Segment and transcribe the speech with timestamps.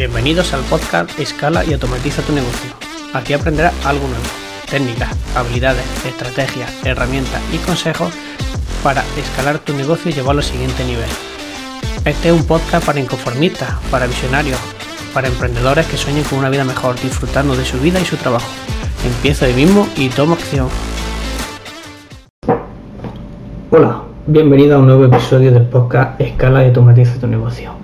[0.00, 2.70] Bienvenidos al podcast Escala y automatiza tu negocio.
[3.12, 4.24] Aquí aprenderás algo nuevo,
[4.70, 8.10] técnicas, habilidades, estrategias, herramientas y consejos
[8.82, 11.04] para escalar tu negocio y llevarlo al siguiente nivel.
[12.06, 14.58] Este es un podcast para inconformistas, para visionarios,
[15.12, 18.48] para emprendedores que sueñen con una vida mejor, disfrutando de su vida y su trabajo.
[19.04, 20.68] Empieza hoy mismo y toma acción.
[23.68, 27.79] Hola, bienvenido a un nuevo episodio del podcast Escala y automatiza tu negocio.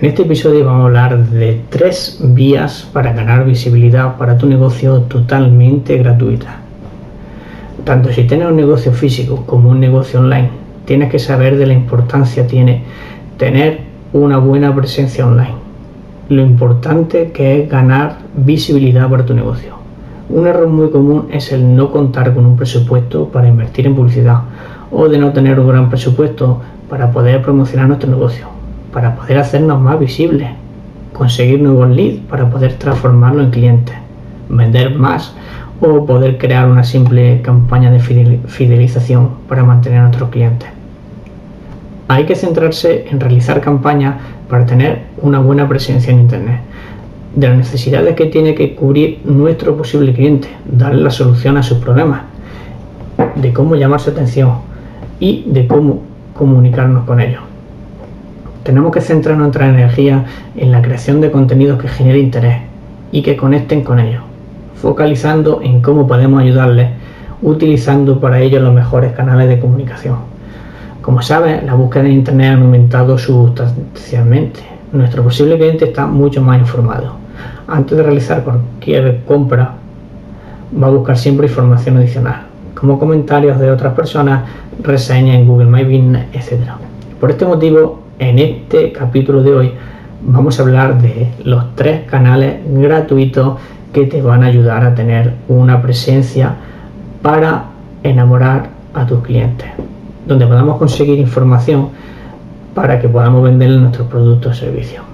[0.00, 5.00] En este episodio vamos a hablar de tres vías para ganar visibilidad para tu negocio
[5.00, 6.60] totalmente gratuita.
[7.82, 10.50] Tanto si tienes un negocio físico como un negocio online,
[10.84, 12.84] tienes que saber de la importancia tiene
[13.38, 13.80] tener
[14.12, 15.56] una buena presencia online.
[16.28, 19.74] Lo importante que es ganar visibilidad para tu negocio.
[20.28, 24.42] Un error muy común es el no contar con un presupuesto para invertir en publicidad
[24.92, 28.57] o de no tener un gran presupuesto para poder promocionar nuestro negocio
[28.92, 30.48] para poder hacernos más visibles,
[31.12, 33.94] conseguir nuevos leads para poder transformarlo en clientes,
[34.48, 35.34] vender más
[35.80, 40.68] o poder crear una simple campaña de fidelización para mantener a nuestros clientes.
[42.08, 44.16] Hay que centrarse en realizar campañas
[44.48, 46.60] para tener una buena presencia en Internet,
[47.34, 51.78] de las necesidades que tiene que cubrir nuestro posible cliente, darle la solución a sus
[51.78, 52.22] problemas,
[53.36, 54.52] de cómo llamar su atención
[55.20, 56.02] y de cómo
[56.34, 57.47] comunicarnos con ellos
[58.68, 62.58] tenemos que centrar nuestra energía en la creación de contenidos que generen interés
[63.10, 64.20] y que conecten con ellos,
[64.74, 66.90] focalizando en cómo podemos ayudarles
[67.40, 70.16] utilizando para ello los mejores canales de comunicación.
[71.00, 74.60] Como sabes, la búsqueda en Internet ha aumentado sustancialmente.
[74.92, 77.12] Nuestro posible cliente está mucho más informado.
[77.68, 79.76] Antes de realizar cualquier compra,
[80.82, 82.42] va a buscar siempre información adicional,
[82.74, 84.42] como comentarios de otras personas,
[84.82, 86.72] reseñas en Google My Business, etc.
[87.18, 89.72] Por este motivo, en este capítulo de hoy
[90.22, 93.58] vamos a hablar de los tres canales gratuitos
[93.92, 96.54] que te van a ayudar a tener una presencia
[97.22, 97.66] para
[98.02, 99.68] enamorar a tus clientes,
[100.26, 101.90] donde podamos conseguir información
[102.74, 105.04] para que podamos vender nuestros productos o servicios.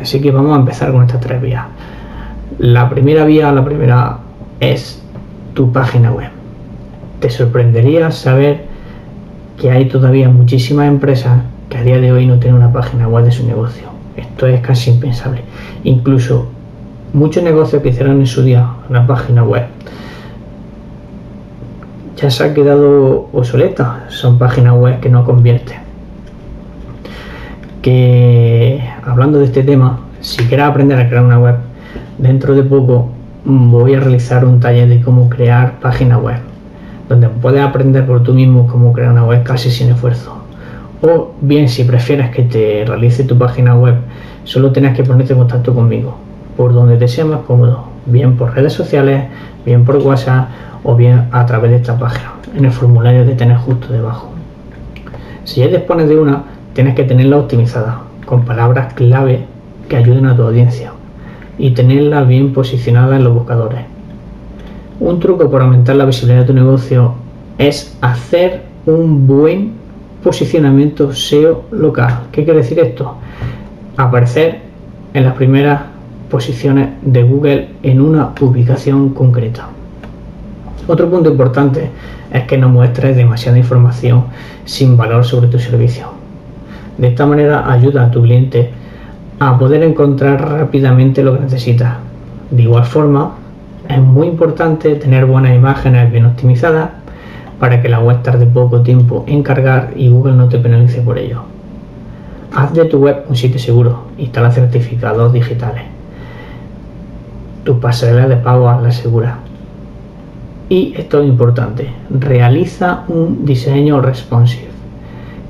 [0.00, 1.66] Así que vamos a empezar con estas tres vías.
[2.58, 4.18] La primera vía, la primera
[4.60, 5.02] es
[5.54, 6.30] tu página web.
[7.20, 8.64] Te sorprendería saber
[9.58, 13.24] que hay todavía muchísimas empresas que a día de hoy no tiene una página web
[13.24, 13.88] de su negocio.
[14.16, 15.42] Esto es casi impensable.
[15.84, 16.48] Incluso
[17.12, 19.66] muchos negocios que hicieron en su día una página web
[22.16, 24.06] ya se ha quedado obsoleta.
[24.08, 25.78] Son páginas web que no convierten.
[27.82, 31.56] Que hablando de este tema, si quieres aprender a crear una web,
[32.18, 33.10] dentro de poco
[33.44, 36.38] voy a realizar un taller de cómo crear página web,
[37.08, 40.37] donde puedes aprender por tú mismo cómo crear una web casi sin esfuerzo
[41.02, 43.96] o bien si prefieres que te realice tu página web,
[44.44, 46.16] solo tienes que ponerte en contacto conmigo
[46.58, 49.26] por donde te sea más cómodo, bien por redes sociales,
[49.64, 50.48] bien por WhatsApp
[50.82, 54.30] o bien a través de esta página, en el formulario que tienes justo debajo.
[55.44, 56.42] Si ya dispones de una,
[56.72, 59.44] tienes que tenerla optimizada, con palabras clave
[59.88, 60.90] que ayuden a tu audiencia
[61.58, 63.82] y tenerla bien posicionada en los buscadores.
[64.98, 67.14] Un truco para aumentar la visibilidad de tu negocio
[67.58, 69.74] es hacer un buen
[70.22, 72.26] posicionamiento SEO local.
[72.32, 73.16] ¿Qué quiere decir esto?
[73.96, 74.60] Aparecer
[75.14, 75.82] en las primeras
[76.30, 79.68] posiciones de Google en una ubicación concreta.
[80.86, 81.90] Otro punto importante
[82.32, 84.24] es que no muestres demasiada información
[84.64, 86.06] sin valor sobre tu servicio.
[86.96, 88.70] De esta manera ayuda a tu cliente
[89.38, 91.98] a poder encontrar rápidamente lo que necesita.
[92.50, 93.34] De igual forma,
[93.88, 96.90] es muy importante tener buenas imágenes bien optimizadas
[97.58, 101.18] para que la web tarde poco tiempo en cargar y Google no te penalice por
[101.18, 101.42] ello.
[102.54, 105.82] Haz de tu web un sitio seguro, instala certificados digitales.
[107.64, 109.38] Tu pasarela de pago la segura.
[110.68, 114.68] Y esto es importante, realiza un diseño responsive,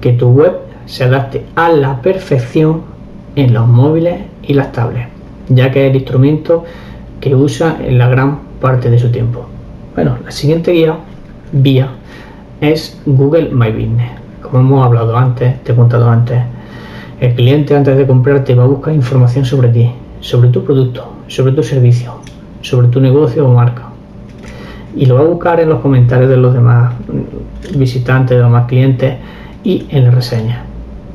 [0.00, 0.52] que tu web
[0.86, 2.82] se adapte a la perfección
[3.36, 5.08] en los móviles y las tablets,
[5.48, 6.64] ya que es el instrumento
[7.20, 9.46] que usa en la gran parte de su tiempo.
[9.94, 10.96] Bueno, la siguiente guía
[11.54, 11.88] vía
[12.60, 14.10] es Google My Business.
[14.42, 16.42] Como hemos hablado antes, te he contado antes,
[17.20, 19.90] el cliente antes de comprarte va a buscar información sobre ti,
[20.20, 22.14] sobre tu producto, sobre tu servicio,
[22.60, 23.84] sobre tu negocio o marca.
[24.96, 26.94] Y lo va a buscar en los comentarios de los demás
[27.76, 29.14] visitantes, de los demás clientes
[29.62, 30.58] y en las reseñas.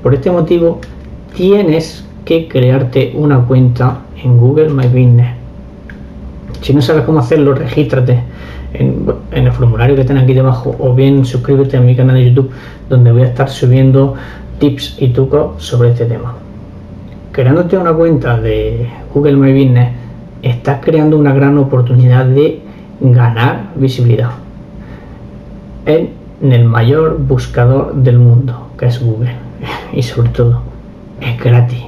[0.01, 0.80] Por este motivo,
[1.35, 5.38] tienes que crearte una cuenta en Google My Business.
[6.61, 8.21] Si no sabes cómo hacerlo, regístrate
[8.73, 12.51] en, el formulario que tienen aquí debajo o bien suscríbete a mi canal de YouTube
[12.89, 14.15] donde voy a estar subiendo
[14.59, 16.35] tips y trucos sobre este tema.
[17.31, 19.89] creándote una cuenta de Google My Business,
[20.41, 22.59] estás creando una gran oportunidad de
[23.00, 24.31] ganar visibilidad
[25.85, 26.09] en
[26.41, 29.35] el mayor buscador del mundo, que es Google.
[29.94, 30.61] Y sobre todo,
[31.19, 31.83] es gratis.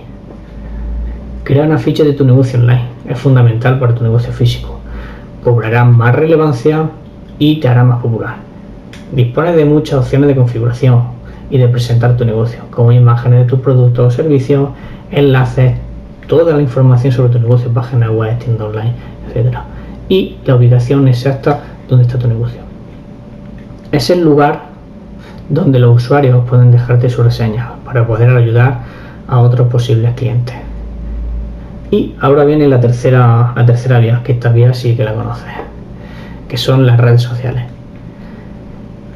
[1.44, 2.91] Crea una ficha de tu negocio online.
[3.12, 4.80] Es fundamental para tu negocio físico.
[5.44, 6.92] Cobrará más relevancia
[7.40, 8.36] y te hará más popular.
[9.12, 11.04] Dispones de muchas opciones de configuración
[11.50, 14.70] y de presentar tu negocio, como imágenes de tus productos o servicios,
[15.12, 15.74] enlaces,
[16.28, 18.94] toda la información sobre tu negocio, página web, tienda online,
[19.28, 19.58] etc.
[20.08, 21.60] Y la ubicación exacta
[21.90, 22.62] donde está tu negocio.
[23.92, 24.62] Es el lugar
[25.50, 28.84] donde los usuarios pueden dejarte su reseña para poder ayudar
[29.28, 30.71] a otros posibles clientes.
[31.92, 35.52] Y ahora viene la tercera, la tercera vía, que esta vía sí que la conoces,
[36.48, 37.66] que son las redes sociales.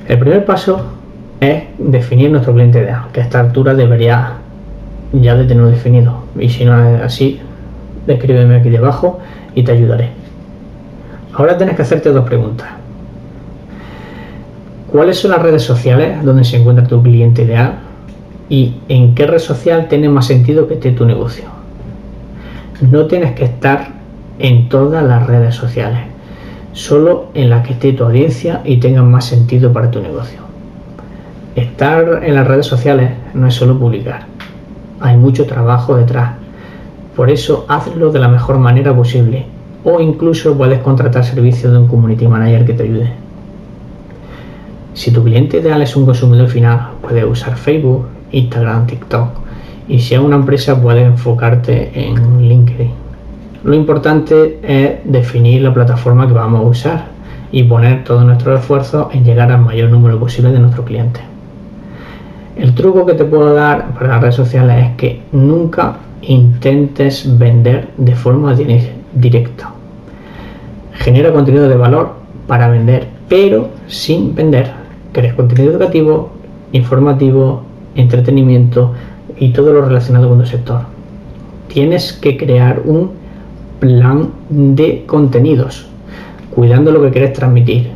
[0.10, 0.86] El primer paso
[1.40, 4.34] es definir nuestro cliente ideal, que a esta altura debería
[5.14, 6.26] ya de tenerlo definido.
[6.38, 7.40] Y si no es así,
[8.08, 9.20] escríbeme aquí debajo
[9.56, 10.10] y te ayudaré.
[11.34, 12.68] Ahora tienes que hacerte dos preguntas.
[14.92, 17.76] ¿Cuáles son las redes sociales donde se encuentra tu cliente ideal?
[18.50, 21.55] ¿Y en qué red social tiene más sentido que esté tu negocio?
[22.82, 23.88] No tienes que estar
[24.38, 26.02] en todas las redes sociales,
[26.74, 30.40] solo en la que esté tu audiencia y tenga más sentido para tu negocio.
[31.56, 34.26] Estar en las redes sociales no es solo publicar,
[35.00, 36.34] hay mucho trabajo detrás.
[37.16, 39.46] Por eso hazlo de la mejor manera posible
[39.86, 43.10] o incluso puedes contratar servicios de un community manager que te ayude.
[44.94, 49.45] Si tu cliente ideal es un consumidor final, puedes usar Facebook, Instagram, TikTok
[49.88, 52.92] y si es una empresa puedes enfocarte en LinkedIn.
[53.64, 57.06] Lo importante es definir la plataforma que vamos a usar
[57.52, 61.24] y poner todo nuestro esfuerzo en llegar al mayor número posible de nuestros clientes.
[62.58, 67.90] El truco que te puedo dar para las redes sociales es que nunca intentes vender
[67.98, 69.72] de forma directa.
[70.94, 72.14] Genera contenido de valor
[72.48, 74.72] para vender, pero sin vender.
[75.12, 76.32] Crea contenido educativo,
[76.72, 77.64] informativo,
[77.96, 78.94] entretenimiento
[79.38, 80.82] y todo lo relacionado con el sector.
[81.68, 83.12] Tienes que crear un
[83.80, 85.88] plan de contenidos,
[86.52, 87.90] cuidando lo que quieres transmitir,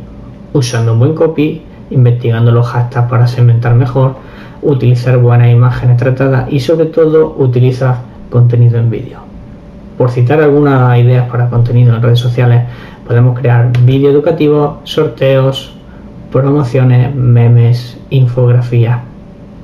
[0.52, 4.16] usando un buen copy, investigando los hashtags para segmentar mejor,
[4.62, 7.96] utilizar buenas imágenes tratadas y sobre todo utilizar
[8.30, 9.18] contenido en vídeo.
[9.96, 12.64] Por citar algunas ideas para contenido en redes sociales,
[13.06, 15.74] podemos crear vídeo educativos, sorteos,
[16.30, 19.00] promociones, memes, infografías,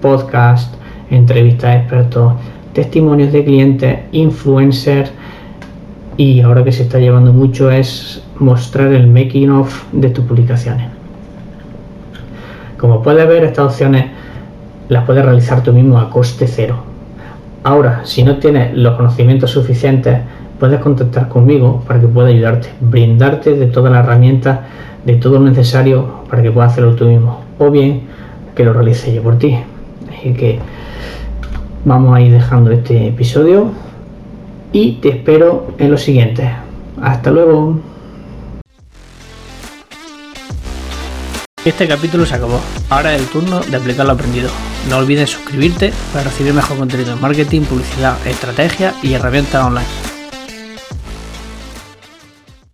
[0.01, 0.75] podcast,
[1.11, 2.33] entrevistas a expertos,
[2.73, 5.11] testimonios de clientes, influencers
[6.17, 10.89] y ahora que se está llevando mucho es mostrar el making of de tus publicaciones.
[12.79, 14.07] Como puedes ver, estas opciones
[14.89, 16.77] las puedes realizar tú mismo a coste cero.
[17.65, 20.19] Ahora, si no tienes los conocimientos suficientes,
[20.61, 24.61] puedes contactar conmigo para que pueda ayudarte, brindarte de todas las herramientas,
[25.05, 28.03] de todo lo necesario para que puedas hacerlo tú mismo, o bien
[28.55, 29.59] que lo realice yo por ti.
[30.11, 30.59] Así que
[31.87, 33.71] vamos a ir dejando este episodio
[34.73, 36.51] y te espero en los siguientes.
[37.01, 37.81] Hasta luego.
[41.65, 42.61] Este capítulo se acabó.
[42.91, 44.51] Ahora es el turno de aplicar lo aprendido.
[44.91, 50.06] No olvides suscribirte para recibir mejor contenido en marketing, publicidad, estrategia y herramientas online.